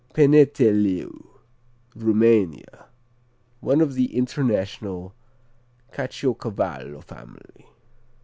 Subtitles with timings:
[0.15, 1.11] Peneteleu
[1.95, 2.85] Rumania
[3.59, 5.13] One of the international
[5.93, 7.67] Caciocavallo family.